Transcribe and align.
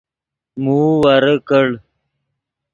موؤ 0.63 0.89
ورے 1.01 1.35
کڑ 1.49 1.67